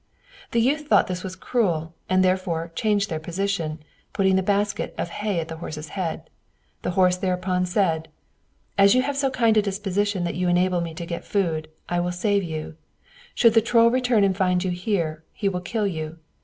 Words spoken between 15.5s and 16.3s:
kill you.